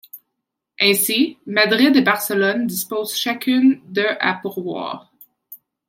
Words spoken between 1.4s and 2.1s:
Madrid et